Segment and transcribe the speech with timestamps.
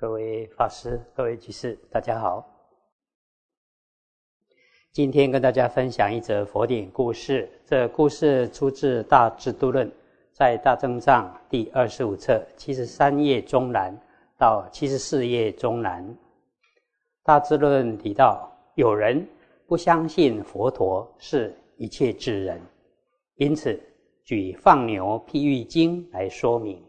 [0.00, 2.42] 各位法师、各位居士，大家好。
[4.92, 7.46] 今天跟大家分享一则佛典故事。
[7.66, 9.86] 这故事出自《大智度论》，
[10.32, 13.94] 在《大正藏》第二十五册七十三页中南
[14.38, 16.02] 到七十四页中南。
[17.22, 19.28] 《大智论》提到，有人
[19.66, 22.58] 不相信佛陀是一切智人，
[23.34, 23.78] 因此
[24.24, 26.82] 举放牛譬喻经来说明。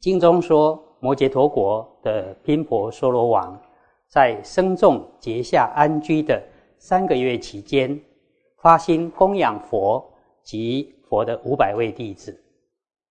[0.00, 3.60] 经中说，摩羯陀国的频婆娑罗王，
[4.08, 6.42] 在生众结下安居的
[6.78, 8.00] 三个月期间，
[8.62, 10.02] 发心供养佛
[10.42, 12.36] 及佛的五百位弟子。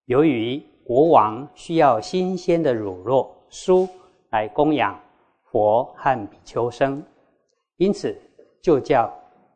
[0.05, 3.87] 由于国王需要新鲜的乳酪酥
[4.29, 4.99] 来供养
[5.43, 7.03] 佛和比丘僧，
[7.77, 8.15] 因此
[8.61, 9.11] 就叫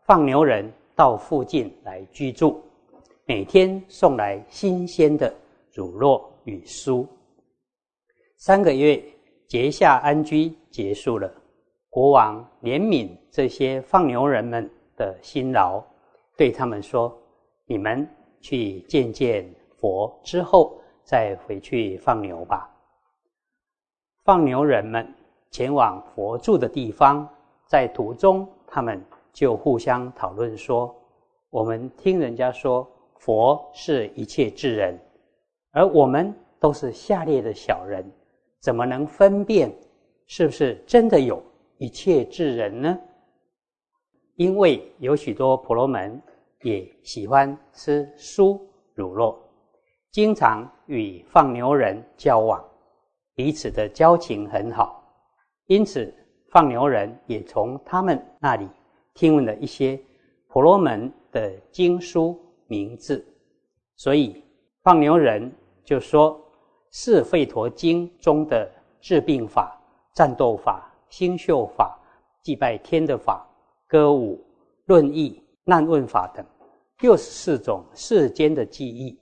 [0.05, 2.61] 放牛人到附近来居住，
[3.25, 5.34] 每天送来新鲜的
[5.71, 7.05] 乳酪与酥。
[8.39, 9.03] 三个月
[9.49, 11.29] 结下安居结束了，
[11.90, 15.84] 国王怜悯这些放牛人们的辛劳，
[16.37, 17.13] 对他们说
[17.67, 18.07] ：“你们
[18.40, 19.45] 去见见
[19.76, 22.73] 佛之后，再回去放牛吧。”
[24.23, 25.05] 放牛人们
[25.51, 27.27] 前往佛住的地方，
[27.65, 30.95] 在途中，他们就互相讨论说
[31.51, 34.98] ：“我们听人家说佛是一切智人，
[35.71, 38.10] 而我们都是下列的小人。”
[38.62, 39.74] 怎么能分辨
[40.27, 41.41] 是不是真的有
[41.77, 42.99] 一切智人呢？
[44.35, 46.21] 因为有许多婆罗门
[46.63, 48.60] 也喜欢吃酥
[48.93, 49.38] 乳酪，
[50.12, 52.63] 经常与放牛人交往，
[53.34, 55.04] 彼此的交情很好，
[55.68, 56.13] 因此
[56.49, 58.68] 放牛人也从他们那里
[59.13, 59.98] 听闻了一些
[60.48, 63.26] 婆罗门的经书名字，
[63.96, 64.44] 所以
[64.84, 65.50] 放牛人
[65.85, 66.46] 就说。
[66.91, 68.69] 四《吠陀经》中的
[69.00, 69.79] 治病法、
[70.16, 71.97] 战斗法、星宿法、
[72.44, 73.47] 祭拜天的法、
[73.88, 74.44] 歌舞、
[74.85, 76.44] 论义、难问法等
[77.00, 79.17] 六十四种世间的技艺。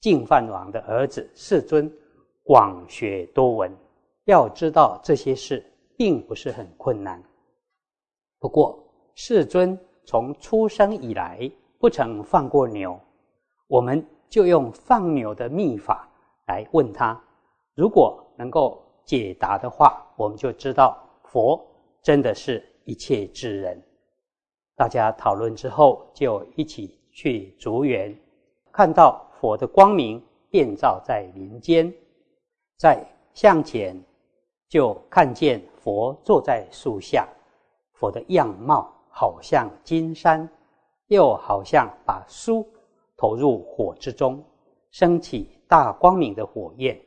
[0.00, 1.88] 净饭王的儿子世尊
[2.42, 3.72] 广学多闻，
[4.24, 5.64] 要知道这些事
[5.96, 7.22] 并不是很困难。
[8.40, 8.82] 不过
[9.14, 12.98] 世尊从出生以来不曾放过牛，
[13.68, 16.08] 我们就用放牛的秘法。
[16.52, 17.18] 来问他，
[17.74, 21.58] 如果能够解答的话，我们就知道佛
[22.02, 23.82] 真的是一切智人。
[24.76, 28.14] 大家讨论之后，就一起去竹园，
[28.70, 31.90] 看到佛的光明遍照在林间，
[32.76, 33.02] 在
[33.32, 33.98] 向前
[34.68, 37.26] 就看见佛坐在树下，
[37.94, 40.46] 佛的样貌好像金山，
[41.06, 42.68] 又好像把书
[43.16, 44.44] 投入火之中，
[44.90, 45.48] 升起。
[45.72, 47.00] 大光明的火焰，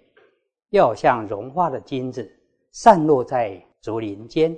[0.72, 2.28] 要像融化的金子
[2.72, 4.58] 散落在竹林间，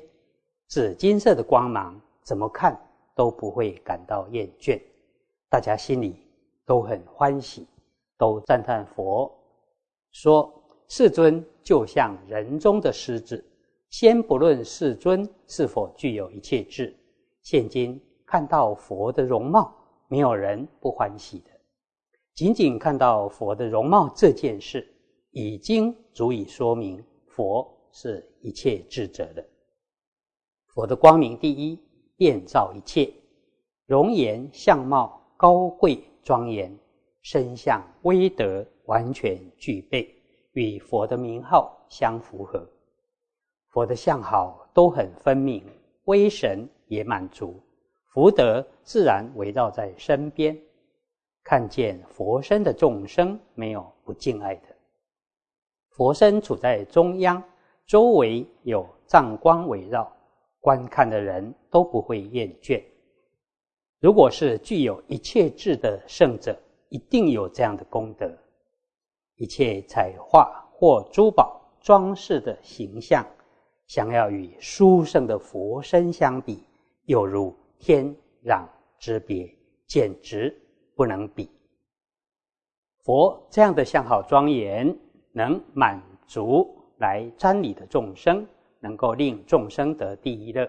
[0.70, 2.74] 紫金色的光芒，怎么看
[3.14, 4.82] 都不会感到厌倦。
[5.50, 6.26] 大家心里
[6.66, 7.68] 都很欢喜，
[8.18, 9.30] 都赞叹佛，
[10.14, 10.54] 说
[10.88, 13.44] 世尊就像人中的狮子。
[13.90, 16.96] 先不论世尊是否具有一切智，
[17.42, 19.76] 现今看到佛的容貌，
[20.08, 21.57] 没有人不欢喜的。
[22.38, 24.88] 仅仅看到佛的容貌这件事，
[25.32, 29.44] 已经足以说明佛是一切智者了。
[30.68, 31.80] 佛的光明第一，
[32.16, 33.12] 遍照一切，
[33.88, 36.72] 容颜相貌高贵庄严，
[37.24, 40.08] 身相威德完全具备，
[40.52, 42.64] 与佛的名号相符合。
[43.70, 45.64] 佛的相好都很分明，
[46.04, 47.60] 威神也满足，
[48.14, 50.56] 福德自然围绕在身边。
[51.50, 54.64] 看见佛身的众生没有不敬爱的，
[55.92, 57.42] 佛身处在中央，
[57.86, 60.12] 周围有藏光围绕，
[60.60, 62.84] 观看的人都不会厌倦。
[64.02, 66.54] 如果是具有一切智的圣者，
[66.90, 68.30] 一定有这样的功德。
[69.38, 73.26] 一切彩画或珠宝装饰的形象，
[73.86, 76.62] 想要与殊胜的佛身相比，
[77.06, 78.14] 有如天
[78.44, 78.68] 壤
[79.00, 79.50] 之别，
[79.86, 80.54] 简直。
[80.98, 81.48] 不能比
[83.04, 84.98] 佛这样的相好庄严，
[85.32, 86.68] 能满足
[86.98, 88.46] 来瞻礼的众生，
[88.80, 90.68] 能够令众生得第一乐，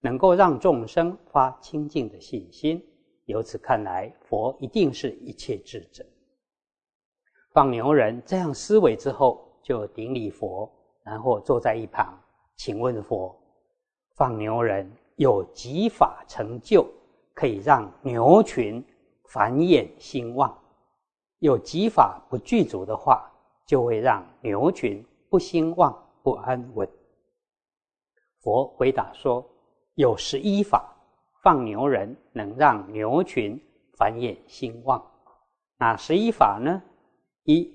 [0.00, 2.80] 能够让众生发清净的信心。
[3.26, 6.04] 由此看来，佛一定是一切智者。
[7.52, 10.70] 放牛人这样思维之后，就顶礼佛，
[11.02, 12.16] 然后坐在一旁，
[12.56, 13.36] 请问佛：
[14.14, 16.86] 放牛人有几法成就，
[17.34, 18.82] 可以让牛群？
[19.32, 20.58] 繁衍兴旺，
[21.38, 23.30] 有几法不具足的话，
[23.64, 26.88] 就会让牛群不兴旺、不安稳。
[28.40, 29.48] 佛回答说
[29.94, 30.92] ：“有十一法，
[31.44, 33.56] 放牛人能让牛群
[33.96, 35.00] 繁衍兴旺。
[35.76, 36.82] 哪十一法呢？
[37.44, 37.72] 一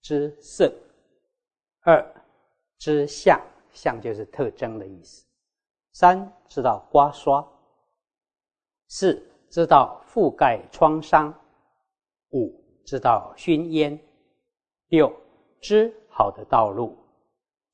[0.00, 0.72] 知色，
[1.80, 2.14] 二
[2.78, 3.40] 知相，
[3.72, 5.26] 相就是特征的意思；
[5.92, 7.44] 三知道刮刷，
[8.86, 9.20] 四
[9.54, 11.32] 知道覆盖创伤，
[12.32, 12.52] 五
[12.84, 13.96] 知道熏烟，
[14.88, 15.14] 六
[15.60, 16.98] 知好的道路，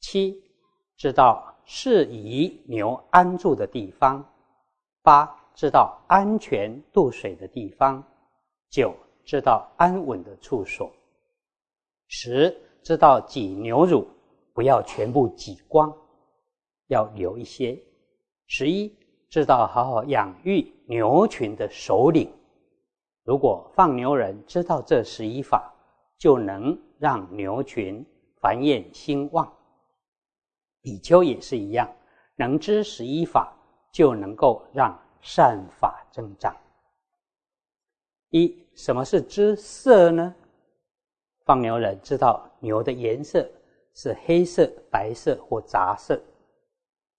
[0.00, 0.37] 七
[0.99, 4.29] 知道。”适宜牛安住的地方，
[5.03, 5.25] 八
[5.55, 8.03] 知道安全渡水的地方，
[8.71, 8.93] 九
[9.25, 10.93] 知道安稳的处所，
[12.09, 12.53] 十
[12.83, 14.05] 知道挤牛乳
[14.53, 15.97] 不要全部挤光，
[16.88, 17.81] 要留一些，
[18.49, 18.93] 十一
[19.31, 22.29] 知道好好养育牛群的首领。
[23.23, 25.73] 如果放牛人知道这十一法，
[26.19, 28.05] 就能让牛群
[28.41, 29.50] 繁衍兴旺。
[30.82, 31.88] 比丘也是一样，
[32.35, 33.56] 能知十一法，
[33.93, 36.56] 就能够让善法增长。
[38.31, 40.35] 一，什么是知色呢？
[41.44, 43.49] 放牛人知道牛的颜色
[43.94, 46.21] 是黑色、白色或杂色，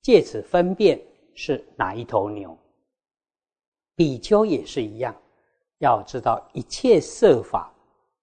[0.01, 1.01] 借此分辨
[1.43, 2.55] 是哪一头牛。
[3.95, 5.15] 比丘也是一样，
[5.79, 7.73] 要知道一切色法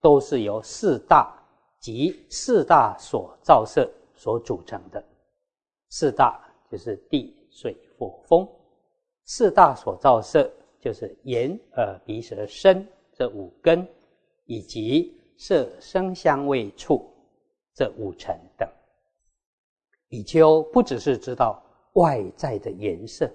[0.00, 1.36] 都是由四大
[1.80, 5.04] 及四大所造色所组成的。
[5.88, 8.48] 四大就是地、水、火、风，
[9.24, 10.48] 四大所造色
[10.78, 13.84] 就是眼、耳、鼻、舌、身这五根，
[14.44, 17.04] 以及色、声、香味、触
[17.74, 18.68] 这五尘等。
[20.08, 21.60] 比丘不只是知道
[21.98, 23.30] 外在的颜色，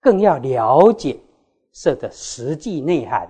[0.00, 1.18] 更要了解
[1.72, 3.28] 色的实际内涵，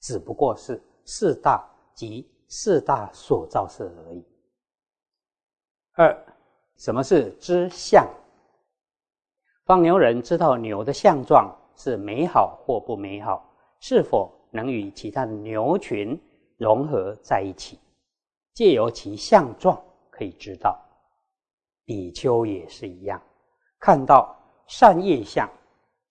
[0.00, 4.24] 只不过是四大及四大所造色而已。
[5.94, 6.26] 二。
[6.76, 8.08] 什么是知相？
[9.66, 13.46] 放牛人知道牛的相状是美好或不美好，
[13.80, 16.18] 是否能与其他的牛群
[16.56, 17.78] 融合在一起，
[18.54, 19.78] 借由其相状
[20.08, 20.74] 可以知道。
[21.84, 23.20] 比丘也是一样，
[23.80, 24.36] 看到
[24.66, 25.50] 善业相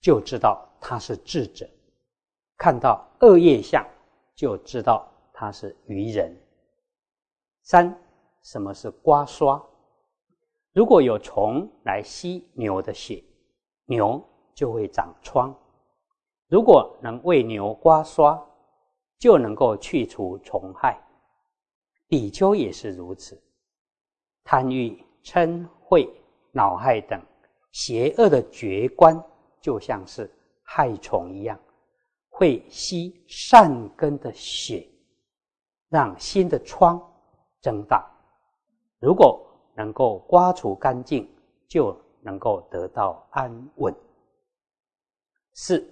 [0.01, 1.69] 就知道他是智者，
[2.57, 3.85] 看到恶业相
[4.35, 6.35] 就知道他是愚人。
[7.61, 7.95] 三，
[8.41, 9.63] 什么是刮刷？
[10.73, 13.23] 如果有虫来吸牛的血，
[13.85, 14.19] 牛
[14.55, 15.55] 就会长疮。
[16.47, 18.43] 如果能为牛刮刷，
[19.19, 20.99] 就能够去除虫害。
[22.07, 23.39] 比丘也是如此。
[24.43, 26.09] 贪欲、嗔恚、
[26.51, 27.21] 恼害等
[27.71, 29.21] 邪恶的觉观，
[29.61, 30.29] 就像是
[30.63, 31.59] 害虫一样，
[32.29, 34.87] 会吸善根的血，
[35.89, 37.01] 让新的疮
[37.61, 38.09] 增大。
[38.99, 39.45] 如果
[39.75, 41.29] 能够刮除干净，
[41.67, 43.95] 就能够得到安稳。
[45.53, 45.85] 四，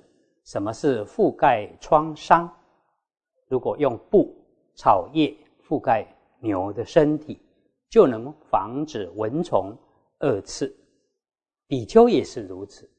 [0.43, 2.53] 什么是覆盖创伤？
[3.47, 4.35] 如果用布、
[4.75, 5.35] 草叶
[5.67, 6.05] 覆盖
[6.39, 7.41] 牛的身体，
[7.89, 9.73] 就能防止蚊虫
[10.19, 10.76] 二次。
[11.67, 12.89] 比丘也是如此。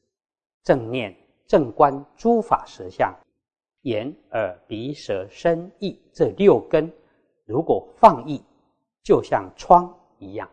[0.63, 1.15] 正念、
[1.47, 3.13] 正观诸法实相，
[3.81, 6.91] 眼、耳、鼻、舌、身、意这六根，
[7.45, 8.43] 如果放逸，
[9.03, 10.49] 就像疮一样。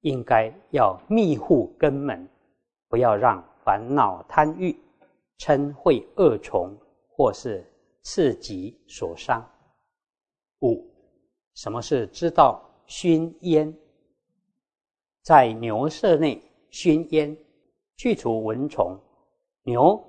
[0.00, 2.28] 应该要密护根门，
[2.88, 4.76] 不要让烦恼、贪欲、
[5.38, 6.76] 嗔恚恶虫
[7.08, 7.64] 或是
[8.02, 9.48] 刺激所伤。
[10.60, 10.84] 五，
[11.54, 13.74] 什么是知道熏烟？
[15.22, 16.42] 在牛舍内
[16.74, 17.36] 熏烟，
[17.96, 18.98] 去除蚊虫。
[19.62, 20.04] 牛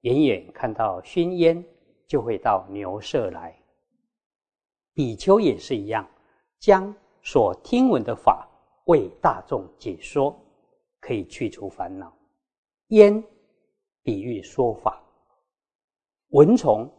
[0.00, 1.64] 远远看到熏烟，
[2.08, 3.56] 就会到牛舍来。
[4.94, 6.04] 比丘也是一样，
[6.58, 8.44] 将所听闻的法。
[8.86, 10.36] 为大众解说，
[10.98, 12.12] 可以去除烦恼。
[12.88, 13.22] 烟
[14.02, 15.00] 比喻说法，
[16.30, 16.90] 蚊虫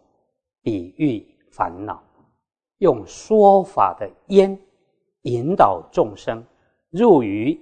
[0.62, 2.02] 比喻烦恼，
[2.78, 4.58] 用说法的烟
[5.24, 6.42] 引导众生
[6.90, 7.60] 入于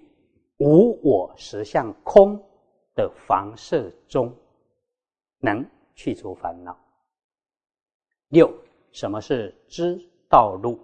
[0.57, 2.41] 无我实相空
[2.95, 4.33] 的房舍中，
[5.39, 6.75] 能去除烦恼。
[8.29, 8.51] 六，
[8.91, 10.79] 什么是知道路？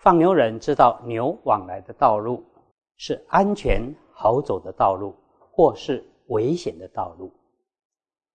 [0.00, 2.44] 放牛人知道牛往来的道路
[2.96, 5.14] 是安全好走的道路，
[5.50, 7.32] 或是危险的道路。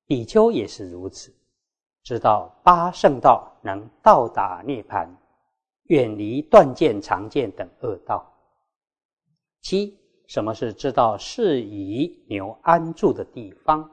[0.07, 1.35] 比丘也是如此，
[2.03, 5.09] 知道八圣道能到达涅槃，
[5.85, 8.31] 远离断见、常见等恶道。
[9.65, 13.91] 七，什么是知道适宜牛安住的地方？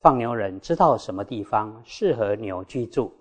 [0.00, 3.14] 放牛人知道什么地方适合牛居住，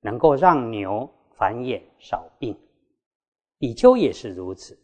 [0.00, 2.56] 能够让牛繁衍少病。
[3.58, 4.78] 比丘也是如此，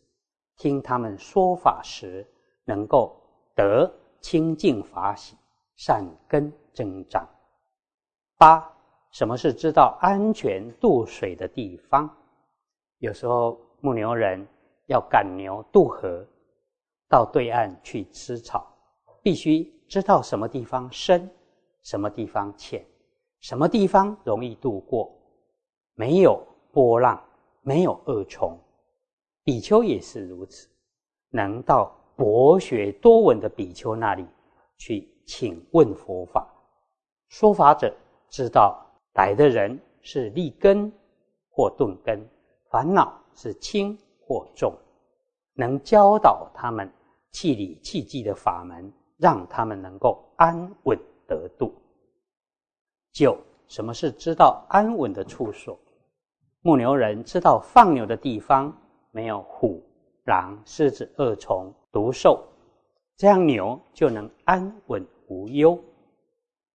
[0.56, 2.26] 听他们说法时，
[2.64, 3.16] 能够
[3.54, 3.88] 得
[4.20, 5.36] 清净法喜，
[5.76, 7.28] 善根增长。
[8.36, 8.68] 八，
[9.12, 12.12] 什么是知道安全渡水的地方？
[12.98, 14.44] 有时候牧牛人
[14.88, 16.26] 要赶牛渡河，
[17.08, 18.66] 到对岸去吃草，
[19.22, 21.30] 必须知道什么地方深，
[21.82, 22.84] 什么地方浅，
[23.40, 25.14] 什么地方容易渡过，
[25.94, 26.42] 没有
[26.72, 27.22] 波浪，
[27.62, 28.58] 没有恶虫。
[29.44, 30.68] 比丘也是如此，
[31.30, 34.26] 能到博学多闻的比丘那里
[34.78, 36.46] 去请问佛法，
[37.28, 37.94] 说法者
[38.30, 40.90] 知道来的人是立根
[41.50, 42.26] 或钝根。
[42.70, 44.74] 烦恼是轻过重，
[45.54, 46.86] 能教导他们
[47.32, 51.72] 气理气机的法门，让他们能够安稳得度。
[53.10, 55.78] 九，什么是知道安稳的处所？
[56.60, 58.70] 牧牛人知道放牛的地方
[59.12, 59.82] 没有虎、
[60.24, 62.44] 狼、狮子、恶虫、毒兽，
[63.16, 65.82] 这样牛就能安稳无忧。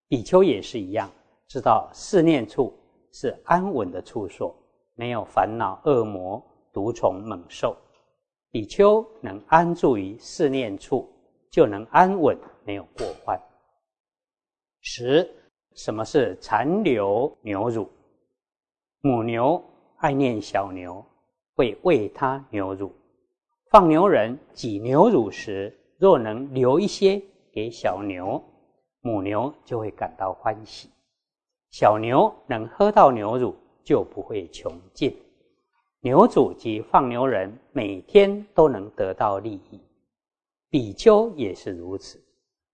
[0.08, 1.08] 比丘也是一样，
[1.48, 2.74] 知道四念处
[3.12, 4.56] 是安稳的处所。
[4.96, 6.40] 没有烦恼、恶魔、
[6.74, 7.78] 毒虫、猛兽，
[8.52, 11.08] 比丘能安住于四念处，
[11.50, 13.40] 就能安稳，没有过患。
[14.82, 15.30] 十，
[15.76, 17.88] 什么是残留牛乳？
[19.02, 19.64] 母牛
[19.98, 21.06] 爱念小牛，
[21.56, 22.92] 会喂它牛乳。
[23.70, 28.44] 放牛人挤牛乳时，若能留一些给小牛，
[29.02, 30.90] 母牛就会感到欢喜。
[31.72, 33.56] 小牛能喝到牛乳。
[33.86, 35.14] 就不会穷尽。
[36.04, 39.80] 牛主及放牛人每天都能得到利益，
[40.70, 42.22] 比丘也是如此。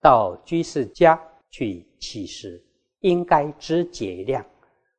[0.01, 1.21] 到居士家
[1.51, 2.59] 去乞食，
[3.01, 4.43] 应该知节量，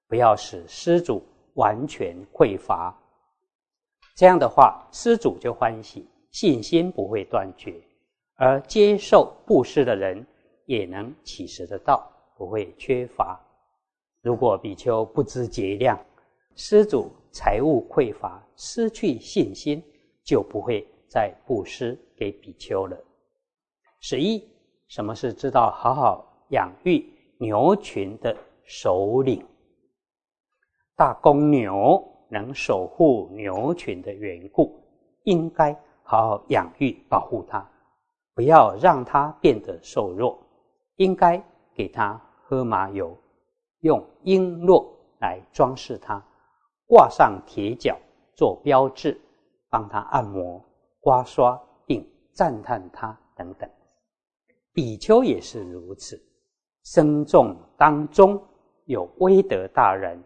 [0.06, 1.20] 不要使施主
[1.54, 2.96] 完全匮乏。
[4.14, 7.82] 这样的话，施主就欢喜，信心不会断绝，
[8.36, 10.24] 而接受布施的人
[10.66, 13.40] 也能乞食得到，不会缺乏。
[14.22, 15.98] 如果比丘不知节量，
[16.54, 19.82] 施主财物匮乏，失去信心，
[20.24, 22.96] 就不会再布施给比丘了。
[24.00, 24.42] 十一，
[24.88, 27.04] 什么是知道好好养育
[27.38, 29.44] 牛群的首领？
[30.96, 34.78] 大公牛能守护牛群的缘故，
[35.24, 35.72] 应该
[36.02, 37.66] 好好养育保护它，
[38.34, 40.38] 不要让它变得瘦弱，
[40.96, 41.42] 应该
[41.74, 43.16] 给它喝麻油。
[43.80, 44.86] 用璎珞
[45.20, 46.22] 来装饰它，
[46.90, 47.96] 挂上铁脚
[48.34, 49.16] 做标志，
[49.68, 50.60] 帮他按摩、
[50.98, 51.56] 刮刷，
[51.86, 53.70] 并赞叹他等等。
[54.72, 56.20] 比丘也是如此，
[56.82, 58.42] 僧众当中
[58.86, 60.20] 有威德大人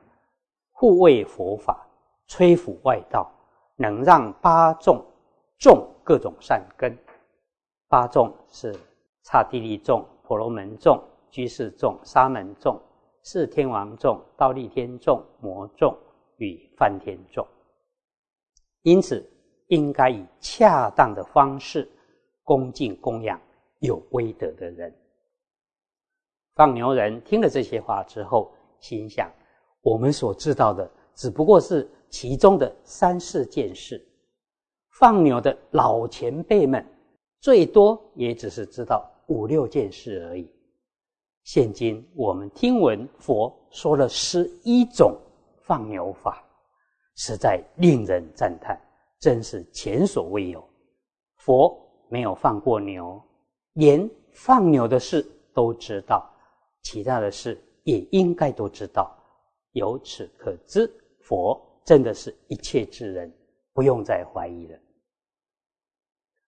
[0.72, 1.86] 护卫佛法、
[2.28, 3.30] 摧伏外道，
[3.76, 5.04] 能让八众
[5.58, 6.96] 种各种善根。
[7.88, 8.74] 八众是
[9.24, 10.98] 刹帝利众、婆罗门众、
[11.30, 12.80] 居士众、沙门众。
[13.22, 15.94] 四天王众、倒立天众、魔众
[16.38, 17.46] 与梵天众，
[18.82, 19.24] 因此
[19.68, 21.88] 应该以恰当的方式
[22.42, 23.40] 恭敬供养
[23.80, 24.94] 有威德的人。
[26.54, 29.32] 放牛人听了这些话之后，心想：
[29.82, 34.00] 我们所知道的只不过是其中的三四件事，
[35.00, 36.86] 放牛的老前辈们
[37.40, 40.48] 最多也只是知道五六件事而已。
[41.42, 45.14] 现今我们听闻佛说了十一种
[45.66, 46.44] 放牛法，
[47.16, 48.80] 实在令人赞叹，
[49.18, 50.62] 真是前所未有。
[51.36, 51.78] 佛
[52.08, 53.22] 没有放过牛，
[53.74, 56.30] 连放牛的事都知道，
[56.82, 59.14] 其他的事也应该都知道。
[59.72, 60.90] 由此可知，
[61.22, 63.32] 佛真的是一切智人，
[63.72, 64.78] 不用再怀疑了。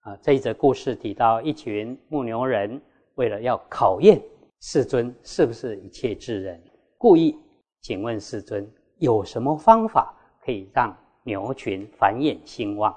[0.01, 2.81] 啊，这一则故事提到一群牧牛人，
[3.15, 4.23] 为了要考验。
[4.61, 6.63] 世尊是不是一切智人？
[6.97, 7.39] 故意
[7.83, 12.95] 请问世尊，有什么方法可以让牛群繁衍兴旺？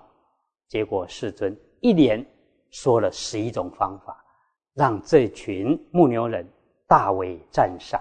[0.68, 2.26] 结果世尊一连
[2.70, 4.24] 说了十一种方法，
[4.76, 6.48] 让这群牧牛人
[6.88, 8.00] 大为赞赏。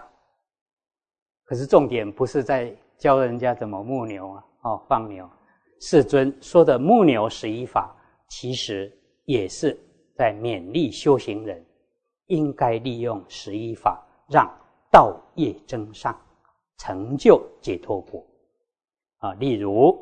[1.44, 5.28] 可是重点不是在教人家怎么牧牛啊，哦，放牛。
[5.80, 7.94] 世尊说的牧牛十一法，
[8.28, 8.92] 其实
[9.24, 9.78] 也是
[10.14, 11.64] 在勉励修行人。
[12.26, 14.46] 应该利用十一法，让
[14.90, 16.14] 道业增上，
[16.78, 18.24] 成就解脱果。
[19.18, 19.96] 啊，例如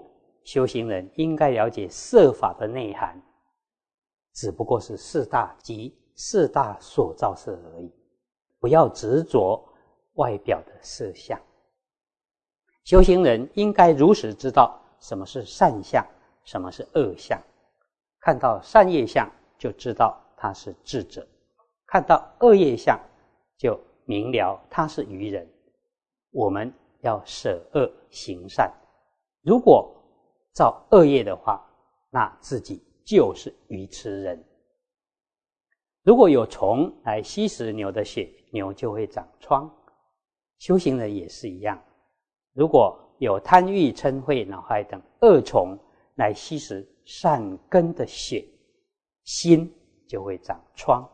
[0.44, 3.20] 修行人应该了解色法的内涵，
[4.34, 7.90] 只不过是四大及四大所造色而已，
[8.60, 9.62] 不要执着
[10.14, 11.40] 外表的色相。
[12.84, 16.06] 修行人应该如实知道什么是善相，
[16.44, 17.42] 什么是恶相，
[18.20, 19.28] 看到善业相，
[19.58, 21.22] 就知道他是智者；
[21.86, 23.00] 看到恶业相，
[23.56, 25.50] 就明了他是愚人。
[26.36, 28.70] 我们要舍恶行善。
[29.40, 29.90] 如果
[30.52, 31.66] 造恶业的话，
[32.10, 34.44] 那自己就是愚痴人。
[36.02, 39.74] 如果有虫来吸食牛的血，牛就会长疮。
[40.58, 41.82] 修行人也是一样，
[42.52, 45.74] 如果有贪欲、嗔恚、恼害等恶虫
[46.16, 48.46] 来吸食善根的血，
[49.24, 49.74] 心
[50.06, 51.08] 就会长疮，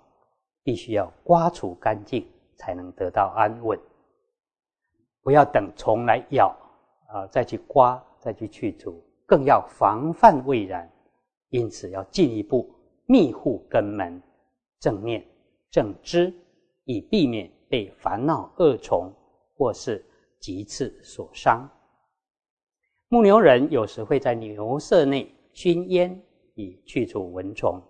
[0.64, 3.78] 必须要刮除干净，才能得到安稳。
[5.22, 6.48] 不要等虫来咬
[7.08, 9.02] 啊，再去刮，再去去除。
[9.24, 10.90] 更要防范未然，
[11.48, 12.68] 因此要进一步
[13.06, 14.20] 密护根门，
[14.80, 15.24] 正念
[15.70, 16.34] 正知，
[16.84, 19.10] 以避免被烦恼恶虫
[19.54, 20.04] 或是
[20.38, 21.68] 棘刺所伤。
[23.08, 26.20] 牧牛人有时会在牛舍内熏烟，
[26.54, 27.80] 以去除蚊虫。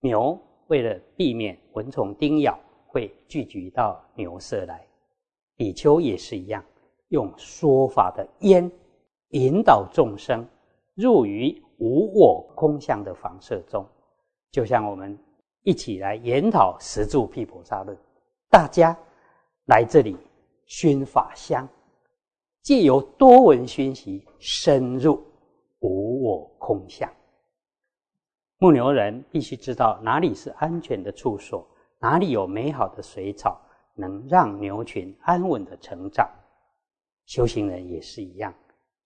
[0.00, 4.84] 牛为了避免蚊虫叮咬，会聚集到牛舍来。
[5.54, 6.64] 比丘也是一样，
[7.12, 8.70] 用说法的烟
[9.28, 10.46] 引导众生。
[10.94, 13.86] 入于无我空相的房舍中，
[14.50, 15.18] 就像我们
[15.62, 17.96] 一起来研讨十住毗婆沙论，
[18.50, 18.94] 大家
[19.66, 20.14] 来这里
[20.66, 21.66] 熏法香，
[22.62, 25.22] 借由多闻熏习，深入
[25.80, 27.10] 无我空相。
[28.58, 31.66] 牧牛人必须知道哪里是安全的处所，
[31.98, 33.58] 哪里有美好的水草，
[33.94, 36.30] 能让牛群安稳的成长。
[37.26, 38.54] 修行人也是一样。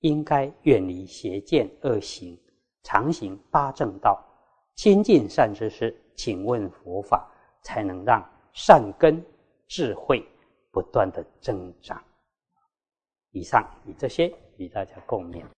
[0.00, 2.38] 应该远离邪见恶行，
[2.82, 4.22] 常行八正道，
[4.74, 7.28] 亲近善知识，请问佛法，
[7.62, 9.24] 才能让善根
[9.66, 10.24] 智慧
[10.70, 12.00] 不断的增长。
[13.32, 15.55] 以上以这些与大家共勉。